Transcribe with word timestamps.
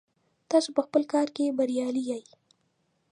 تاسو 0.49 0.69
په 0.75 0.81
خپل 0.85 1.01
کار 1.13 1.27
کې 1.35 1.55
بریالي 1.57 2.03
یئ. 2.11 2.23